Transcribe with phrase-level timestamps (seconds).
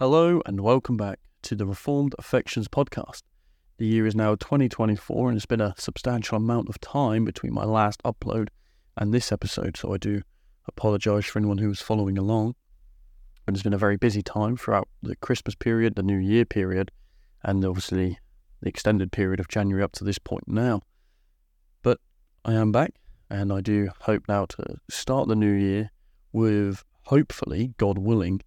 [0.00, 3.22] Hello and welcome back to the Reformed Affections podcast.
[3.78, 7.64] The year is now 2024 and it's been a substantial amount of time between my
[7.64, 8.46] last upload
[8.96, 10.22] and this episode, so I do
[10.68, 12.54] apologise for anyone who was following along.
[13.44, 16.92] But it's been a very busy time throughout the Christmas period, the New Year period,
[17.42, 18.20] and obviously
[18.62, 20.80] the extended period of January up to this point now.
[21.82, 21.98] But
[22.44, 22.92] I am back
[23.28, 25.90] and I do hope now to start the new year
[26.32, 28.42] with hopefully, God willing,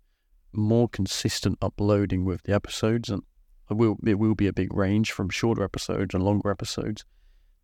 [0.54, 3.24] more consistent uploading with the episodes, and
[3.70, 7.06] it will it will be a big range from shorter episodes and longer episodes.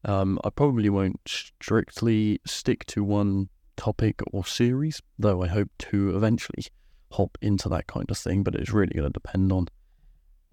[0.06, 6.16] Um, I probably won't strictly stick to one topic or series, though I hope to
[6.16, 6.66] eventually
[7.12, 8.44] hop into that kind of thing.
[8.44, 9.68] But it's really going to depend on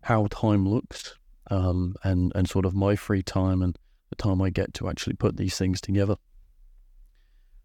[0.02, 1.18] how time looks
[1.50, 3.78] um, and and sort of my free time and
[4.10, 6.16] the time I get to actually put these things together.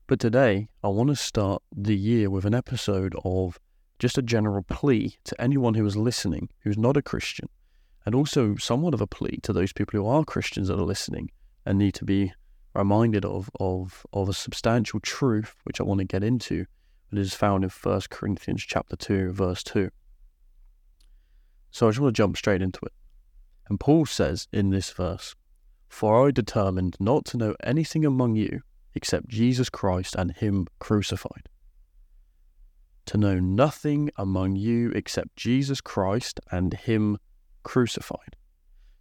[0.08, 3.60] But today, I want to start the year with an episode of
[4.00, 7.50] just a general plea to anyone who is listening who's not a Christian,
[8.06, 11.30] and also somewhat of a plea to those people who are Christians that are listening
[11.66, 12.34] and need to be
[12.74, 16.66] reminded of of of a substantial truth which I want to get into
[17.12, 19.90] that is found in 1 Corinthians chapter 2 verse 2.
[21.72, 22.94] So I just want to jump straight into it.
[23.68, 25.36] And Paul says in this verse,
[25.88, 28.62] For I determined not to know anything among you
[28.96, 31.50] except Jesus Christ and Him crucified
[33.10, 37.18] to know nothing among you except Jesus Christ and Him
[37.64, 38.36] crucified.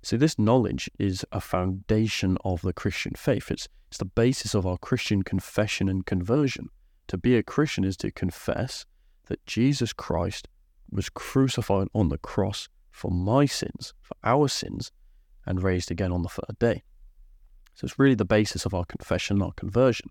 [0.02, 3.50] So, this knowledge is a foundation of the Christian faith.
[3.50, 6.70] It's, it's the basis of our Christian confession and conversion.
[7.08, 8.86] To be a Christian is to confess
[9.26, 10.48] that Jesus Christ
[10.90, 14.90] was crucified on the cross for my sins, for our sins,
[15.44, 16.82] and raised again on the third day.
[17.74, 20.08] So, it's really the basis of our confession, our conversion.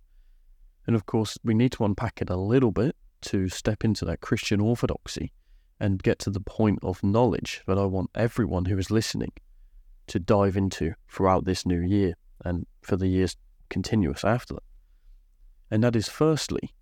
[0.86, 4.22] And of course, we need to unpack it a little bit to step into that
[4.22, 5.32] Christian orthodoxy
[5.80, 9.32] and get to the point of knowledge that I want everyone who is listening
[10.08, 13.36] to dive into throughout this new year and for the years
[13.70, 14.64] continuous after that.
[15.70, 16.74] And that is firstly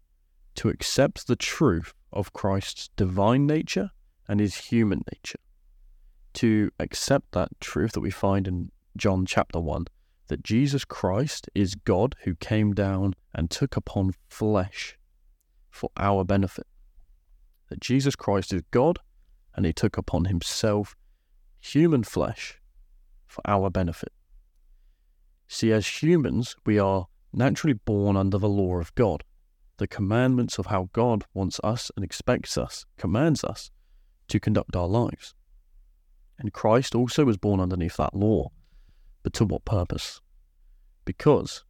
[0.55, 3.91] to accept the truth of Christ's divine nature
[4.27, 5.39] and his human nature.
[6.35, 9.85] To accept that truth that we find in John chapter 1
[10.27, 14.97] that Jesus Christ is God who came down and took upon flesh
[15.75, 16.65] for our benefit.
[17.69, 18.99] That Jesus Christ is God
[19.55, 20.95] and he took upon himself
[21.59, 22.59] human flesh
[23.27, 24.13] for our benefit.
[25.47, 29.23] See, as humans, we are naturally born under the law of God.
[29.77, 33.71] The commandments of how God wants us and expects us, commands us
[34.29, 35.35] to conduct our lives.
[36.39, 38.51] And Christ also was born underneath that law.
[39.23, 40.21] But to what purpose?
[41.03, 41.63] Because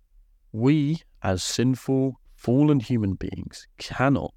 [0.51, 4.31] we, as sinful, fallen human beings cannot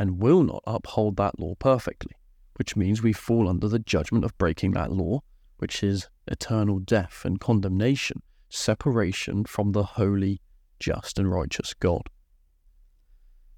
[0.00, 2.10] and will not uphold that law perfectly,
[2.56, 5.20] which means we fall under the judgment of breaking that law,
[5.58, 10.40] which is eternal death and condemnation, separation from the holy,
[10.80, 12.08] just, and righteous God.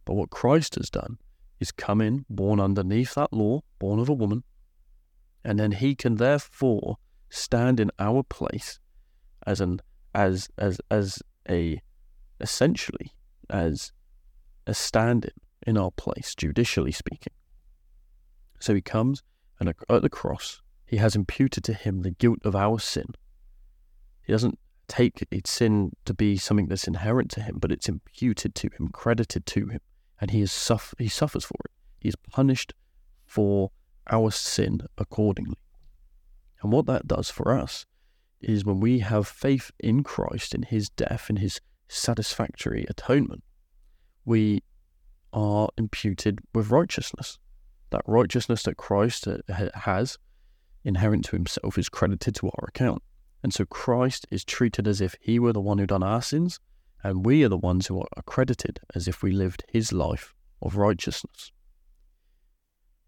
[0.04, 1.16] But what Christ has done
[1.58, 4.44] is come in, born underneath that law, born of a woman,
[5.42, 6.98] and then he can therefore
[7.30, 8.80] stand in our place
[9.46, 9.80] as an
[10.14, 11.80] as as as a
[12.38, 13.14] essentially
[13.50, 13.92] as
[14.66, 15.30] a stand
[15.66, 17.32] in our place, judicially speaking.
[18.60, 19.22] So he comes,
[19.58, 23.06] and at the cross, he has imputed to him the guilt of our sin.
[24.22, 28.68] He doesn't take sin to be something that's inherent to him, but it's imputed to
[28.78, 29.80] him, credited to him,
[30.20, 31.70] and he is suffer- he suffers for it.
[32.00, 32.72] He is punished
[33.26, 33.70] for
[34.10, 35.58] our sin accordingly.
[36.62, 37.86] And what that does for us
[38.40, 43.42] is when we have faith in Christ, in his death, in his satisfactory atonement,
[44.24, 44.62] we
[45.32, 47.38] are imputed with righteousness.
[47.90, 49.38] That righteousness that Christ uh,
[49.74, 50.18] has
[50.84, 53.02] inherent to himself is credited to our account.
[53.42, 56.60] And so Christ is treated as if he were the one who done our sins,
[57.02, 60.76] and we are the ones who are accredited as if we lived his life of
[60.76, 61.52] righteousness.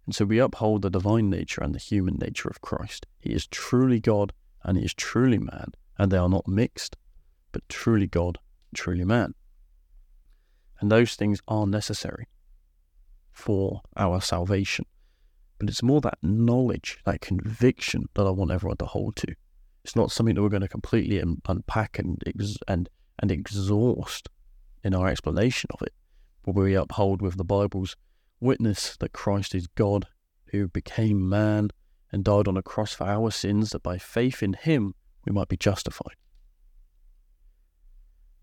[0.06, 3.06] And so we uphold the divine nature and the human nature of Christ.
[3.19, 4.32] He is truly God
[4.62, 6.96] and he is truly man, and they are not mixed,
[7.52, 8.38] but truly God,
[8.75, 9.34] truly man.
[10.81, 12.28] And those things are necessary
[13.32, 14.87] for our salvation.
[15.58, 19.34] But it's more that knowledge, that conviction that I want everyone to hold to.
[19.84, 22.88] It's not something that we're going to completely unpack and ex- and
[23.19, 24.28] and exhaust
[24.82, 25.93] in our explanation of it,
[26.43, 27.96] but we uphold with the Bible's
[28.40, 30.06] witness that Christ is God
[30.46, 31.70] who became man
[32.11, 34.94] and died on a cross for our sins, that by faith in him
[35.26, 36.17] we might be justified.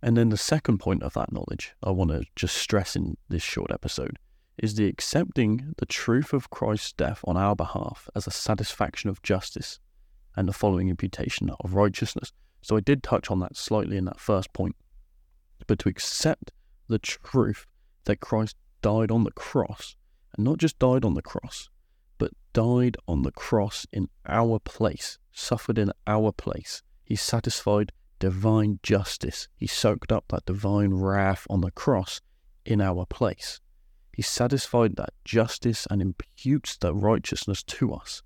[0.01, 3.43] And then the second point of that knowledge I want to just stress in this
[3.43, 4.17] short episode
[4.57, 9.21] is the accepting the truth of Christ's death on our behalf as a satisfaction of
[9.21, 9.79] justice
[10.35, 12.31] and the following imputation of righteousness.
[12.61, 14.75] So I did touch on that slightly in that first point.
[15.65, 16.51] But to accept
[16.87, 17.65] the truth
[18.05, 19.95] that Christ died on the cross,
[20.35, 21.69] and not just died on the cross,
[22.17, 26.83] but died on the cross in our place, suffered in our place.
[27.03, 29.47] He satisfied divine justice.
[29.55, 32.21] He soaked up that divine wrath on the cross
[32.65, 33.59] in our place.
[34.13, 38.23] He satisfied that justice and imputes that righteousness to us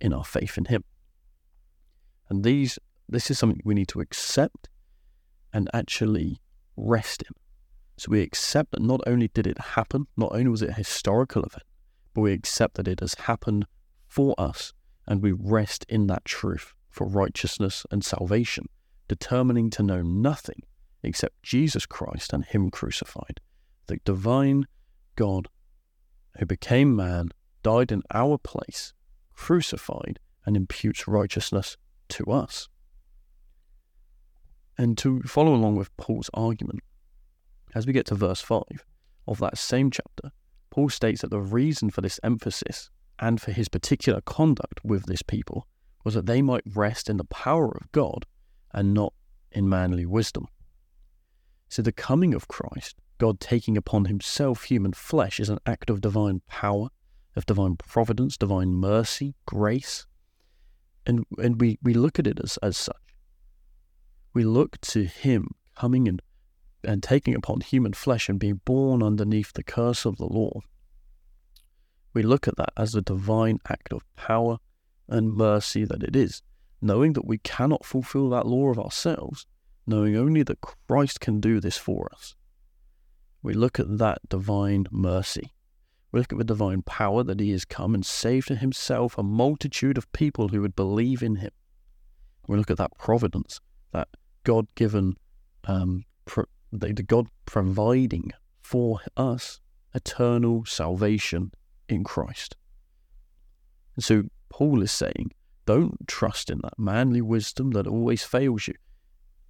[0.00, 0.84] in our faith in Him.
[2.28, 2.78] And these,
[3.08, 4.68] this is something we need to accept
[5.52, 6.40] and actually
[6.76, 7.34] rest in.
[7.96, 11.44] So we accept that not only did it happen, not only was it a historical
[11.44, 11.64] event,
[12.14, 13.66] but we accept that it has happened
[14.06, 14.72] for us
[15.06, 18.68] and we rest in that truth for righteousness and salvation,
[19.10, 20.62] determining to know nothing
[21.02, 23.40] except Jesus Christ and Him crucified,
[23.88, 24.68] the divine
[25.16, 25.48] God
[26.38, 27.30] who became man,
[27.64, 28.92] died in our place,
[29.34, 31.76] crucified, and imputes righteousness
[32.10, 32.68] to us.
[34.78, 36.78] And to follow along with Paul's argument,
[37.74, 38.62] as we get to verse 5
[39.26, 40.30] of that same chapter,
[40.70, 45.22] Paul states that the reason for this emphasis and for his particular conduct with this
[45.22, 45.66] people
[46.04, 48.24] was that they might rest in the power of God
[48.72, 49.12] and not
[49.52, 50.46] in manly wisdom.
[51.68, 56.00] So the coming of Christ God taking upon himself human flesh is an act of
[56.00, 56.88] divine power,
[57.36, 60.06] of divine providence, divine mercy, grace.
[61.04, 62.96] And, and we, we look at it as, as such.
[64.32, 66.22] We look to him coming and,
[66.82, 70.60] and taking upon human flesh and being born underneath the curse of the law.
[72.14, 74.60] We look at that as a divine act of power
[75.08, 76.40] and mercy that it is,
[76.80, 79.46] knowing that we cannot fulfill that law of ourselves,
[79.86, 82.34] knowing only that Christ can do this for us
[83.42, 85.52] we look at that divine mercy.
[86.12, 89.22] We look at the divine power that he has come and saved to himself a
[89.22, 91.52] multitude of people who would believe in him.
[92.48, 93.60] We look at that providence,
[93.92, 94.08] that
[94.44, 95.16] God given,
[95.64, 99.60] um, pro- the, God providing for us
[99.94, 101.52] eternal salvation
[101.88, 102.56] in Christ.
[103.94, 105.32] And so Paul is saying,
[105.66, 108.74] don't trust in that manly wisdom that always fails you.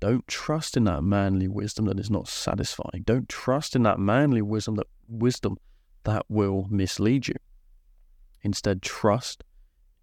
[0.00, 3.02] Don't trust in that manly wisdom that is not satisfying.
[3.04, 5.56] Don't trust in that manly wisdom that wisdom
[6.04, 7.34] that will mislead you.
[8.42, 9.44] Instead, trust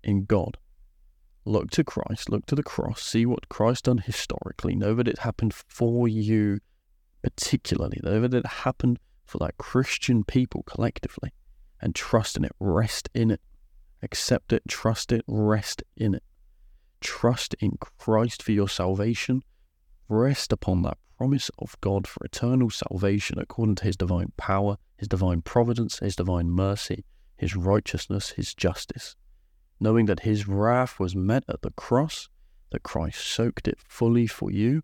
[0.03, 0.57] in God.
[1.45, 5.19] Look to Christ, look to the cross, see what Christ done historically, know that it
[5.19, 6.59] happened for you
[7.21, 11.31] particularly, know that it happened for that Christian people collectively,
[11.81, 13.41] and trust in it, rest in it,
[14.07, 16.23] accept it, trust it, rest in it.
[17.01, 19.43] Trust in Christ for your salvation
[20.07, 25.09] rest upon that promise of God for eternal salvation according to his divine power, his
[25.09, 27.03] divine providence, his divine mercy,
[27.35, 29.17] his righteousness, his justice,
[29.77, 32.29] knowing that his wrath was met at the cross,
[32.71, 34.83] that Christ soaked it fully for you,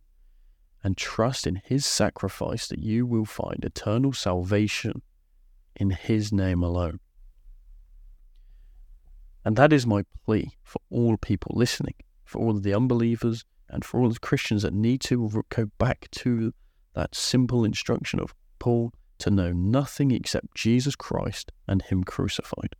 [0.83, 5.01] and trust in his sacrifice that you will find eternal salvation
[5.77, 6.99] in his name alone.
[9.45, 13.99] And that is my plea for all people listening, for all the unbelievers, and for
[13.99, 16.53] all the Christians that need to go back to
[16.93, 22.75] that simple instruction of Paul to know nothing except Jesus Christ and Him crucified,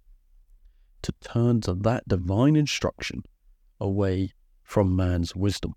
[1.01, 3.23] to turn to that divine instruction
[3.79, 5.73] away from man's wisdom.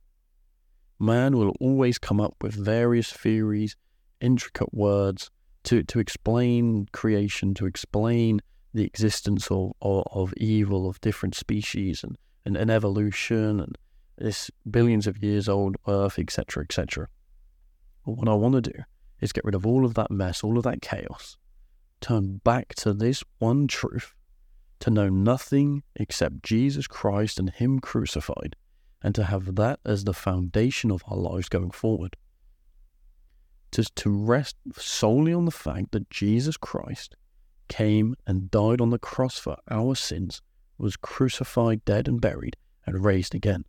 [0.99, 3.77] Man will always come up with various theories,
[4.21, 5.31] intricate words
[5.65, 8.41] to, to explain creation, to explain
[8.77, 13.79] the existence of, of, of evil, of different species and, and, and evolution and
[14.19, 17.09] this billions of years old Earth, etc., etc.
[18.05, 18.79] But what I want to do
[19.21, 21.37] is get rid of all of that mess, all of that chaos,
[22.01, 24.15] turn back to this one truth
[24.81, 28.57] to know nothing except Jesus Christ and Him crucified,
[29.03, 32.17] and to have that as the foundation of our lives going forward.
[33.73, 37.17] To, to rest solely on the fact that Jesus Christ
[37.69, 40.43] came and died on the cross for our sins,
[40.79, 42.57] was crucified, dead, and buried,
[42.87, 43.65] and raised again.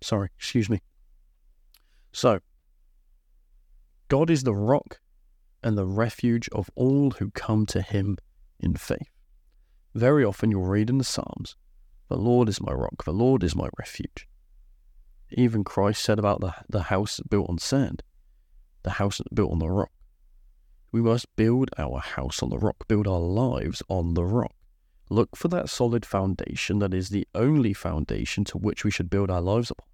[0.00, 0.80] Sorry, excuse me.
[2.12, 2.40] So,
[4.08, 5.00] God is the rock
[5.62, 8.16] and the refuge of all who come to him
[8.60, 9.10] in faith.
[9.94, 11.56] Very often you'll read in the Psalms,
[12.08, 14.28] The Lord is my rock, the Lord is my refuge.
[15.30, 18.02] Even Christ said about the, the house built on sand,
[18.82, 19.90] the house built on the rock.
[20.90, 24.54] We must build our house on the rock, build our lives on the rock.
[25.10, 29.30] Look for that solid foundation that is the only foundation to which we should build
[29.30, 29.86] our lives upon.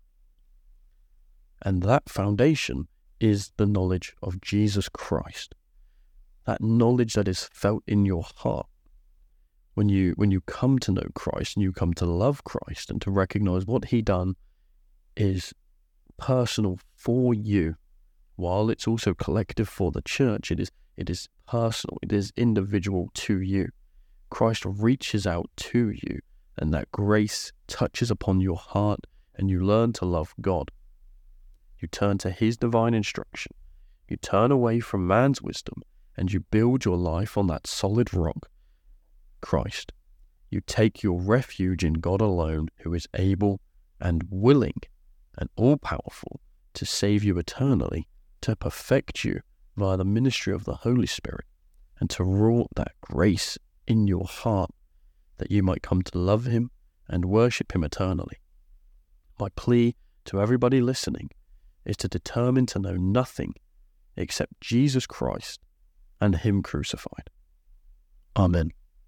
[1.63, 2.89] And that foundation
[3.21, 5.55] is the knowledge of Jesus Christ.
[6.47, 8.67] that knowledge that is felt in your heart
[9.75, 13.01] when you when you come to know Christ and you come to love Christ and
[13.03, 14.37] to recognize what he done
[15.17, 15.53] is
[16.17, 17.77] personal for you
[18.37, 21.99] while it's also collective for the church it is it is personal.
[22.03, 23.71] It is individual to you.
[24.31, 26.21] Christ reaches out to you
[26.57, 29.01] and that grace touches upon your heart
[29.35, 30.71] and you learn to love God.
[31.81, 33.53] You turn to his divine instruction.
[34.09, 35.83] You turn away from man's wisdom
[36.17, 38.49] and you build your life on that solid rock,
[39.41, 39.93] Christ.
[40.51, 43.61] You take your refuge in God alone, who is able
[44.01, 44.81] and willing
[45.37, 46.41] and all powerful
[46.75, 48.07] to save you eternally,
[48.43, 49.41] to perfect you
[49.77, 51.47] via the ministry of the Holy Spirit,
[52.01, 54.71] and to wrought that grace in your heart
[55.39, 56.71] that you might come to love Him
[57.09, 58.39] and worship Him eternally.
[59.39, 61.31] My plea to everybody listening
[61.85, 63.55] is to determine to know nothing
[64.17, 65.61] except Jesus Christ
[66.21, 67.31] and Him crucified.
[68.37, 68.71] Amen.